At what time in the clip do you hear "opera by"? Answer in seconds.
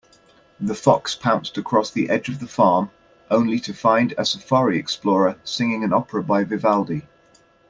5.93-6.43